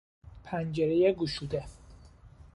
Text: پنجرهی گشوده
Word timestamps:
پنجرهی 0.43 1.13
گشوده 1.13 1.63